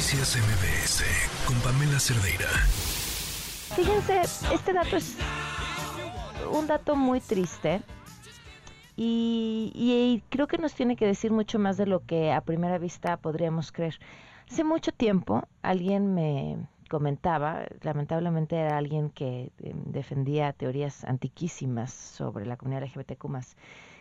Noticias 0.00 0.34
MBS 0.34 1.04
con 1.46 1.60
Pamela 1.60 2.00
Cerdeira. 2.00 2.48
Fíjense, 3.76 4.22
este 4.50 4.72
dato 4.72 4.96
es 4.96 5.18
un 6.50 6.66
dato 6.66 6.96
muy 6.96 7.20
triste 7.20 7.82
y, 8.96 10.22
creo 10.30 10.46
que 10.46 10.56
nos 10.56 10.72
tiene 10.72 10.96
que 10.96 11.04
decir 11.04 11.32
mucho 11.32 11.58
más 11.58 11.76
de 11.76 11.84
lo 11.84 12.06
que 12.06 12.32
a 12.32 12.40
primera 12.40 12.78
vista 12.78 13.18
podríamos 13.18 13.72
creer. 13.72 14.00
Hace 14.50 14.64
mucho 14.64 14.90
tiempo 14.90 15.46
alguien 15.60 16.14
me 16.14 16.56
comentaba, 16.88 17.66
lamentablemente 17.82 18.56
era 18.56 18.78
alguien 18.78 19.10
que 19.10 19.52
eh, 19.58 19.74
defendía 19.84 20.54
teorías 20.54 21.04
antiquísimas 21.04 21.92
sobre 21.92 22.46
la 22.46 22.56
comunidad 22.56 22.84
LGBTQ 22.84 23.26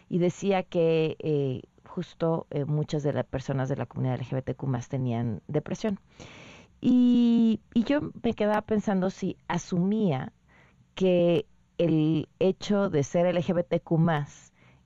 y 0.07 0.19
decía 0.19 0.63
que 0.63 1.17
eh, 1.19 1.63
justo 1.99 2.47
eh, 2.49 2.63
muchas 2.63 3.03
de 3.03 3.11
las 3.11 3.25
personas 3.25 3.67
de 3.67 3.75
la 3.75 3.85
comunidad 3.85 4.21
LGBTQ 4.21 4.87
tenían 4.87 5.41
depresión. 5.49 5.99
Y, 6.79 7.59
yo 7.75 7.99
me 8.23 8.33
quedaba 8.33 8.61
pensando 8.61 9.09
si 9.09 9.35
asumía 9.49 10.31
que 10.95 11.45
el 11.77 12.29
hecho 12.39 12.89
de 12.89 13.03
ser 13.03 13.25
LGBTQ 13.35 13.91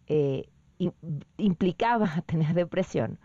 eh, 0.08 0.50
implicaba 1.38 2.08
tener 2.26 2.56
depresión 2.56 3.20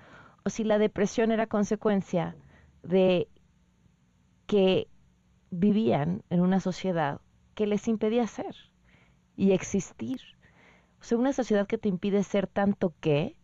o 0.45 0.51
si 0.51 0.65
la 0.65 0.77
depresión 0.77 1.33
era 1.33 1.47
consecuencia 1.47 2.37
de 2.83 3.27
que 4.47 4.89
vivían 5.51 6.25
en 6.29 6.41
una 6.41 6.61
sociedad 6.61 7.23
que 7.55 7.67
les 7.67 7.89
impedía 7.89 8.27
ser 8.27 8.55
y 9.35 9.53
existir. 9.53 10.21
O 11.01 11.05
sea, 11.05 11.17
una 11.17 11.33
sociedad 11.33 11.67
que 11.67 11.79
te 11.79 11.89
impide 11.89 12.23
ser 12.23 12.47
tanto 12.49 12.93
que 13.01 13.38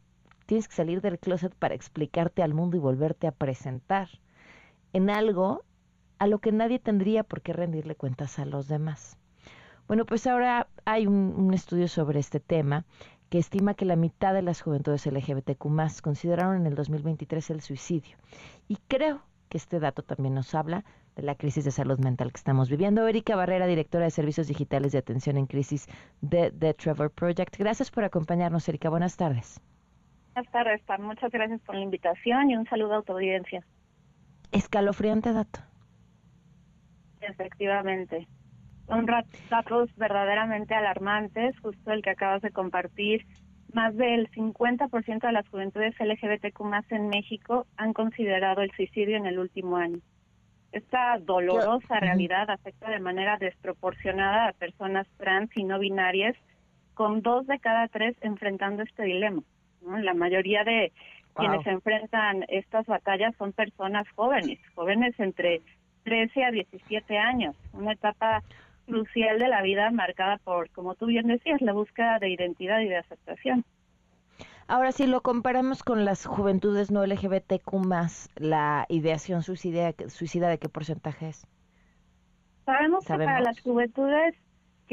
tienes 0.46 0.68
que 0.68 0.74
salir 0.74 1.00
del 1.00 1.18
closet 1.18 1.54
para 1.54 1.74
explicarte 1.74 2.42
al 2.42 2.54
mundo 2.54 2.76
y 2.76 2.80
volverte 2.80 3.26
a 3.26 3.32
presentar 3.32 4.08
en 4.92 5.10
algo 5.10 5.64
a 6.18 6.26
lo 6.26 6.38
que 6.38 6.52
nadie 6.52 6.78
tendría 6.78 7.24
por 7.24 7.42
qué 7.42 7.52
rendirle 7.52 7.96
cuentas 7.96 8.38
a 8.38 8.44
los 8.44 8.68
demás. 8.68 9.18
Bueno, 9.86 10.06
pues 10.06 10.26
ahora 10.26 10.68
hay 10.86 11.06
un, 11.06 11.52
estudio 11.52 11.88
sobre 11.88 12.18
este 12.18 12.40
tema 12.40 12.84
que 13.28 13.38
estima 13.38 13.74
que 13.74 13.84
la 13.84 13.96
mitad 13.96 14.32
de 14.32 14.42
las 14.42 14.62
juventudes 14.62 15.06
LGBTQ 15.06 16.00
consideraron 16.02 16.56
en 16.56 16.66
el 16.66 16.74
2023 16.74 17.50
el 17.50 17.60
suicidio. 17.60 18.16
Y 18.68 18.78
creo 18.88 19.22
que 19.48 19.58
este 19.58 19.80
dato 19.80 20.02
también 20.02 20.34
nos 20.34 20.54
habla 20.54 20.84
de 21.16 21.22
la 21.22 21.34
crisis 21.34 21.64
de 21.64 21.70
salud 21.70 21.98
mental 21.98 22.32
que 22.32 22.38
estamos 22.38 22.70
viviendo. 22.70 23.06
Erika 23.06 23.36
Barrera, 23.36 23.66
directora 23.66 24.04
de 24.04 24.10
Servicios 24.10 24.48
Digitales 24.48 24.92
de 24.92 24.98
Atención 24.98 25.36
en 25.36 25.46
Crisis 25.46 25.86
de 26.22 26.50
The 26.50 26.74
Trevor 26.74 27.10
Project. 27.10 27.56
Gracias 27.58 27.90
por 27.90 28.04
acompañarnos, 28.04 28.68
Erika. 28.68 28.88
Buenas 28.88 29.16
tardes. 29.16 29.60
Buenas 30.34 30.50
tardes, 30.50 30.82
Muchas 30.98 31.30
gracias 31.30 31.60
por 31.60 31.76
la 31.76 31.82
invitación 31.82 32.50
y 32.50 32.56
un 32.56 32.66
saludo 32.66 32.96
a 32.96 33.02
tu 33.02 33.12
audiencia. 33.12 33.64
Escalofriante 34.50 35.32
dato. 35.32 35.60
Efectivamente. 37.20 38.26
Son 38.88 39.06
datos 39.48 39.94
verdaderamente 39.96 40.74
alarmantes, 40.74 41.56
justo 41.60 41.92
el 41.92 42.02
que 42.02 42.10
acabas 42.10 42.42
de 42.42 42.50
compartir. 42.50 43.24
Más 43.72 43.96
del 43.96 44.28
50% 44.32 45.20
de 45.20 45.32
las 45.32 45.48
juventudes 45.48 45.94
LGBTQ 46.00 46.60
más 46.62 46.90
en 46.90 47.08
México 47.10 47.66
han 47.76 47.92
considerado 47.92 48.62
el 48.62 48.72
suicidio 48.72 49.16
en 49.16 49.26
el 49.26 49.38
último 49.38 49.76
año. 49.76 50.00
Esta 50.72 51.16
dolorosa 51.20 52.00
realidad 52.00 52.50
afecta 52.50 52.90
de 52.90 52.98
manera 52.98 53.36
desproporcionada 53.38 54.48
a 54.48 54.52
personas 54.52 55.06
trans 55.16 55.56
y 55.56 55.62
no 55.62 55.78
binarias, 55.78 56.36
con 56.94 57.22
dos 57.22 57.46
de 57.46 57.60
cada 57.60 57.86
tres 57.86 58.16
enfrentando 58.20 58.82
este 58.82 59.04
dilema. 59.04 59.42
La 59.86 60.14
mayoría 60.14 60.64
de 60.64 60.92
quienes 61.34 61.66
enfrentan 61.66 62.44
estas 62.48 62.86
batallas 62.86 63.34
son 63.36 63.52
personas 63.52 64.06
jóvenes, 64.14 64.58
jóvenes 64.74 65.18
entre 65.18 65.62
13 66.04 66.44
a 66.44 66.50
17 66.50 67.18
años, 67.18 67.56
una 67.72 67.92
etapa 67.92 68.42
crucial 68.86 69.38
de 69.38 69.48
la 69.48 69.62
vida 69.62 69.90
marcada 69.90 70.38
por, 70.38 70.70
como 70.70 70.94
tú 70.94 71.06
bien 71.06 71.26
decías, 71.26 71.60
la 71.60 71.72
búsqueda 71.72 72.18
de 72.18 72.30
identidad 72.30 72.80
y 72.80 72.88
de 72.88 72.98
aceptación. 72.98 73.64
Ahora, 74.66 74.92
si 74.92 75.06
lo 75.06 75.20
comparamos 75.20 75.82
con 75.82 76.04
las 76.04 76.24
juventudes 76.24 76.90
no 76.90 77.04
LGBTQ 77.04 77.72
¿la 78.36 78.86
ideación 78.88 79.42
suicida, 79.42 79.92
suicida 80.08 80.48
de 80.48 80.58
qué 80.58 80.68
porcentaje 80.68 81.28
es? 81.28 81.46
Sabemos, 82.64 83.04
que 83.04 83.12
para 83.12 83.40
las 83.40 83.60
juventudes 83.60 84.34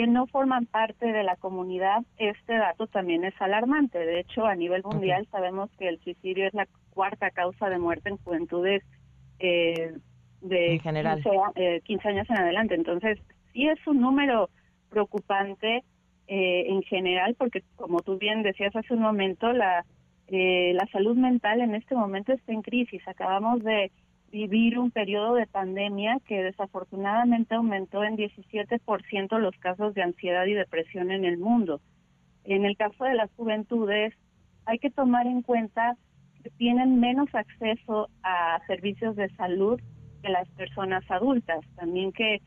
que 0.02 0.08
no 0.08 0.26
forman 0.26 0.66
parte 0.66 1.12
de 1.12 1.22
la 1.22 1.36
comunidad, 1.36 2.00
este 2.18 2.58
dato 2.58 2.88
también 2.88 3.24
es 3.24 3.40
alarmante. 3.40 4.00
De 4.00 4.22
hecho, 4.22 4.48
a 4.48 4.56
nivel 4.56 4.82
mundial 4.84 5.28
sabemos 5.30 5.70
que 5.78 5.88
el 5.90 6.00
suicidio 6.00 6.48
es 6.48 6.56
la 6.56 6.68
cuarta 6.90 7.30
causa 7.30 7.70
de 7.70 7.78
muerte 7.78 8.10
en 8.10 8.18
juventudes 8.18 8.82
eh, 9.38 9.94
de 10.42 10.80
general. 10.80 11.22
15, 11.22 12.08
eh, 12.08 12.10
años 12.10 12.28
en 12.32 12.36
adelante. 12.36 12.74
Entonces, 12.74 13.20
sí 13.54 13.68
es 13.68 13.78
un 13.86 14.02
número 14.02 14.50
preocupante 14.90 15.84
eh, 16.28 16.64
en 16.68 16.82
general, 16.82 17.36
porque 17.38 17.62
como 17.76 18.00
tú 18.00 18.18
bien 18.18 18.42
decías 18.42 18.76
hace 18.76 18.96
un 18.96 19.02
momento, 19.02 19.54
la, 19.54 19.86
la 20.30 20.88
salud 20.92 21.16
mental 21.16 21.62
en 21.62 21.76
este 21.76 21.94
momento 21.94 22.34
está 22.34 22.52
en 22.52 22.64
crisis. 22.64 23.08
Acabamos 23.08 23.62
de 23.64 23.92
vivir 24.32 24.80
un 24.80 24.92
periodo 24.92 25.36
de 25.36 25.46
pandemia 25.46 26.18
que 26.26 26.42
desafortunadamente 26.42 27.56
aumentó 27.56 28.04
en 28.04 28.18
17% 28.18 29.38
los 29.40 29.56
casos 29.58 29.94
de 29.94 30.04
ansiedad 30.04 30.46
y 30.46 30.54
depresión 30.54 31.12
en 31.12 31.26
el 31.26 31.38
mundo. 31.38 31.82
En 32.44 32.66
el 32.66 32.78
caso 32.78 33.04
de 33.04 33.14
las 33.14 33.30
juventudes, 33.34 34.14
hay 34.66 34.80
que 34.80 34.90
tomar 34.90 35.28
en 35.28 35.42
cuenta 35.42 35.98
que 36.44 36.50
tienen 36.52 37.00
menos 37.00 37.30
acceso 37.34 38.10
a 38.24 38.60
servicios 38.68 39.16
de 39.16 39.30
salud 39.36 39.80
que 40.24 40.30
las 40.30 40.48
personas 40.50 41.04
adultas, 41.10 41.60
también 41.76 42.12
que 42.12 42.42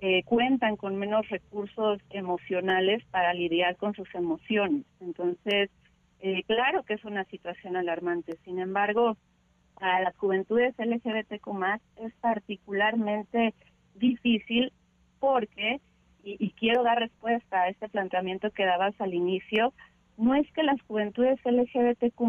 eh, 0.00 0.22
cuentan 0.24 0.76
con 0.76 0.96
menos 0.96 1.28
recursos 1.28 2.00
emocionales 2.10 3.04
para 3.10 3.34
lidiar 3.34 3.76
con 3.76 3.94
sus 3.94 4.12
emociones. 4.14 4.84
Entonces, 5.00 5.70
eh, 6.20 6.42
claro 6.44 6.82
que 6.82 6.94
es 6.94 7.04
una 7.04 7.24
situación 7.24 7.76
alarmante. 7.76 8.36
Sin 8.44 8.58
embargo, 8.58 9.16
para 9.78 10.00
las 10.00 10.16
juventudes 10.16 10.74
LGBTQ 10.78 11.48
es 11.96 12.12
particularmente 12.20 13.54
difícil 13.94 14.72
porque, 15.18 15.80
y, 16.22 16.50
quiero 16.52 16.82
dar 16.82 16.98
respuesta 16.98 17.62
a 17.62 17.68
este 17.68 17.88
planteamiento 17.88 18.50
que 18.50 18.64
dabas 18.64 18.94
al 19.00 19.14
inicio, 19.14 19.72
no 20.16 20.34
es 20.34 20.50
que 20.52 20.62
las 20.62 20.80
juventudes 20.82 21.38
LGBTQ 21.44 22.20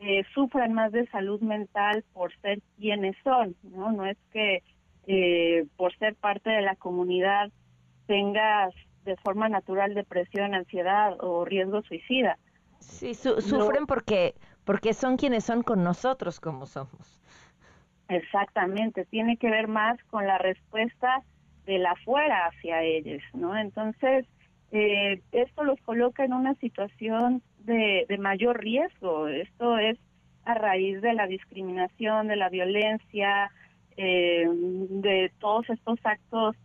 eh, 0.00 0.24
sufran 0.34 0.72
más 0.72 0.92
de 0.92 1.06
salud 1.08 1.40
mental 1.40 2.04
por 2.12 2.32
ser 2.40 2.60
quienes 2.78 3.16
son, 3.24 3.56
¿no? 3.62 3.92
No 3.92 4.06
es 4.06 4.18
que 4.32 4.62
eh, 5.06 5.66
por 5.76 5.96
ser 5.96 6.14
parte 6.16 6.50
de 6.50 6.62
la 6.62 6.76
comunidad 6.76 7.50
tengas 8.06 8.74
de 9.04 9.16
forma 9.16 9.48
natural 9.48 9.94
depresión, 9.94 10.54
ansiedad 10.54 11.16
o 11.20 11.44
riesgo 11.44 11.82
suicida. 11.82 12.38
Sí, 12.78 13.14
sufren 13.14 13.86
porque 13.86 14.34
porque 14.64 14.94
son 14.94 15.16
quienes 15.16 15.44
son 15.44 15.62
con 15.62 15.82
nosotros 15.82 16.40
como 16.40 16.66
somos. 16.66 17.20
Exactamente, 18.08 19.04
tiene 19.06 19.36
que 19.36 19.50
ver 19.50 19.68
más 19.68 20.02
con 20.04 20.26
la 20.26 20.38
respuesta 20.38 21.22
de 21.64 21.78
la 21.78 21.92
afuera 21.92 22.46
hacia 22.46 22.82
ellos, 22.82 23.22
¿no? 23.32 23.56
Entonces, 23.56 24.26
eh, 24.72 25.22
esto 25.32 25.64
los 25.64 25.80
coloca 25.82 26.24
en 26.24 26.32
una 26.32 26.54
situación 26.56 27.42
de, 27.58 28.06
de 28.08 28.18
mayor 28.18 28.60
riesgo. 28.60 29.28
Esto 29.28 29.78
es 29.78 29.98
a 30.44 30.54
raíz 30.54 31.00
de 31.00 31.14
la 31.14 31.26
discriminación, 31.26 32.28
de 32.28 32.36
la 32.36 32.48
violencia, 32.48 33.50
eh, 33.96 34.46
de 34.48 35.30
todos 35.38 35.68
estos 35.70 35.98
actos 36.04 36.56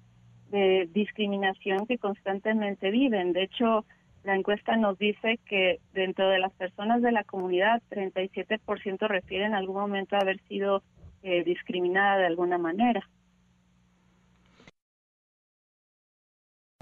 de 0.50 0.90
discriminación 0.94 1.86
que 1.86 1.98
constantemente 1.98 2.90
viven. 2.90 3.34
De 3.34 3.44
hecho, 3.44 3.86
la 4.28 4.36
encuesta 4.36 4.76
nos 4.76 4.98
dice 4.98 5.40
que 5.46 5.80
dentro 5.94 6.28
de 6.28 6.38
las 6.38 6.52
personas 6.52 7.02
de 7.02 7.14
la 7.14 7.24
comunidad, 7.24 7.82
37% 7.90 9.08
refieren 9.08 9.48
en 9.48 9.56
algún 9.56 9.78
momento 9.78 10.18
haber 10.18 10.42
sido 10.50 10.84
eh, 11.24 11.46
discriminada 11.46 12.18
de 12.18 12.26
alguna 12.26 12.58
manera. 12.58 13.10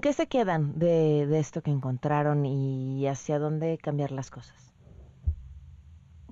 ¿Qué 0.02 0.12
se 0.12 0.26
quedan 0.26 0.76
de, 0.76 1.28
de 1.28 1.38
esto 1.38 1.62
que 1.62 1.70
encontraron 1.70 2.44
y 2.44 3.06
hacia 3.06 3.38
dónde 3.38 3.78
cambiar 3.78 4.10
las 4.10 4.28
cosas? 4.28 4.74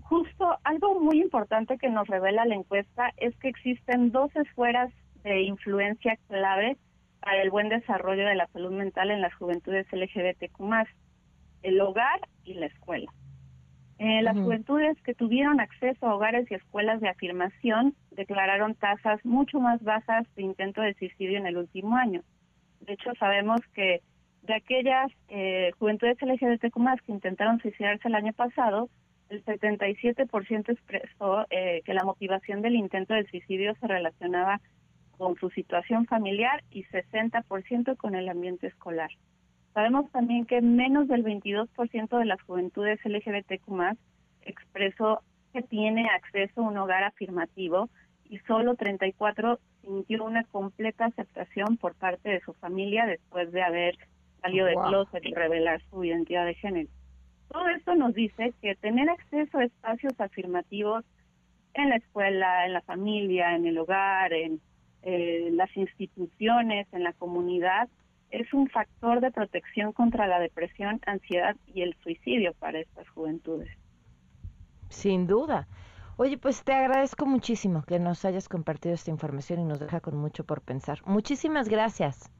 Justo 0.02 0.58
algo 0.64 0.98
muy 1.00 1.22
importante 1.22 1.78
que 1.78 1.90
nos 1.90 2.08
revela 2.08 2.44
la 2.44 2.56
encuesta 2.56 3.12
es 3.18 3.36
que 3.36 3.48
existen 3.48 4.10
dos 4.10 4.34
esferas 4.34 4.92
de 5.22 5.42
influencia 5.42 6.18
clave 6.26 6.76
para 7.20 7.40
el 7.40 7.50
buen 7.50 7.68
desarrollo 7.68 8.26
de 8.26 8.34
la 8.34 8.48
salud 8.48 8.72
mental 8.72 9.12
en 9.12 9.20
las 9.20 9.34
juventudes 9.36 9.86
LGBTQ 9.92 10.60
el 11.64 11.80
hogar 11.80 12.20
y 12.44 12.54
la 12.54 12.66
escuela. 12.66 13.10
Eh, 13.98 14.22
las 14.22 14.36
juventudes 14.36 15.00
que 15.02 15.14
tuvieron 15.14 15.60
acceso 15.60 16.06
a 16.06 16.14
hogares 16.14 16.50
y 16.50 16.54
escuelas 16.54 17.00
de 17.00 17.08
afirmación 17.08 17.94
declararon 18.10 18.74
tasas 18.74 19.24
mucho 19.24 19.60
más 19.60 19.82
bajas 19.82 20.26
de 20.34 20.42
intento 20.42 20.80
de 20.80 20.94
suicidio 20.94 21.38
en 21.38 21.46
el 21.46 21.56
último 21.56 21.96
año. 21.96 22.22
De 22.80 22.94
hecho, 22.94 23.12
sabemos 23.18 23.60
que 23.72 24.02
de 24.42 24.54
aquellas 24.54 25.10
eh, 25.28 25.70
juventudes 25.78 26.20
LGBTQ 26.20 26.76
que 27.06 27.12
intentaron 27.12 27.60
suicidarse 27.60 28.08
el 28.08 28.14
año 28.14 28.32
pasado, 28.32 28.90
el 29.30 29.44
77% 29.44 30.70
expresó 30.70 31.46
eh, 31.50 31.80
que 31.84 31.94
la 31.94 32.04
motivación 32.04 32.62
del 32.62 32.74
intento 32.74 33.14
del 33.14 33.28
suicidio 33.30 33.74
se 33.76 33.86
relacionaba 33.86 34.60
con 35.16 35.36
su 35.36 35.48
situación 35.50 36.04
familiar 36.06 36.62
y 36.70 36.84
60% 36.84 37.96
con 37.96 38.16
el 38.16 38.28
ambiente 38.28 38.66
escolar. 38.66 39.10
Sabemos 39.74 40.08
también 40.12 40.46
que 40.46 40.62
menos 40.62 41.08
del 41.08 41.24
22% 41.24 42.18
de 42.18 42.24
las 42.24 42.40
juventudes 42.42 43.00
LGBTQ 43.04 43.98
expresó 44.42 45.20
que 45.52 45.62
tiene 45.62 46.08
acceso 46.08 46.60
a 46.60 46.68
un 46.68 46.78
hogar 46.78 47.02
afirmativo 47.02 47.90
y 48.24 48.38
solo 48.40 48.76
34 48.76 49.58
sintió 49.82 50.24
una 50.24 50.44
completa 50.44 51.06
aceptación 51.06 51.76
por 51.76 51.94
parte 51.96 52.28
de 52.28 52.40
su 52.40 52.52
familia 52.54 53.04
después 53.04 53.50
de 53.50 53.62
haber 53.62 53.98
salido 54.40 54.66
de 54.66 54.74
closet 54.74 55.24
y 55.24 55.34
revelar 55.34 55.82
su 55.90 56.04
identidad 56.04 56.46
de 56.46 56.54
género. 56.54 56.88
Todo 57.50 57.68
esto 57.68 57.94
nos 57.96 58.14
dice 58.14 58.54
que 58.62 58.76
tener 58.76 59.08
acceso 59.10 59.58
a 59.58 59.64
espacios 59.64 60.14
afirmativos 60.18 61.04
en 61.74 61.90
la 61.90 61.96
escuela, 61.96 62.64
en 62.66 62.72
la 62.72 62.80
familia, 62.82 63.56
en 63.56 63.66
el 63.66 63.78
hogar, 63.78 64.32
en 64.32 64.60
eh, 65.02 65.50
las 65.52 65.76
instituciones, 65.76 66.86
en 66.92 67.02
la 67.02 67.12
comunidad, 67.12 67.88
es 68.40 68.52
un 68.52 68.68
factor 68.68 69.20
de 69.20 69.30
protección 69.30 69.92
contra 69.92 70.26
la 70.26 70.40
depresión, 70.40 71.00
ansiedad 71.06 71.56
y 71.66 71.82
el 71.82 71.96
suicidio 72.02 72.52
para 72.54 72.80
estas 72.80 73.08
juventudes. 73.10 73.70
Sin 74.88 75.26
duda. 75.26 75.68
Oye, 76.16 76.36
pues 76.38 76.62
te 76.64 76.72
agradezco 76.72 77.26
muchísimo 77.26 77.82
que 77.82 77.98
nos 77.98 78.24
hayas 78.24 78.48
compartido 78.48 78.94
esta 78.94 79.10
información 79.10 79.60
y 79.60 79.64
nos 79.64 79.80
deja 79.80 80.00
con 80.00 80.16
mucho 80.16 80.44
por 80.44 80.62
pensar. 80.62 80.98
Muchísimas 81.06 81.68
gracias. 81.68 82.30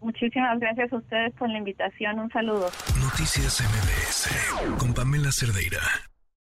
Muchísimas 0.00 0.58
gracias 0.60 0.92
a 0.92 0.96
ustedes 0.96 1.32
por 1.34 1.48
la 1.48 1.58
invitación. 1.58 2.20
Un 2.20 2.30
saludo. 2.30 2.66
Noticias 3.00 3.62
MBS 3.62 4.78
con 4.78 4.92
Pamela 4.92 5.30
Cerdeira. 5.30 5.80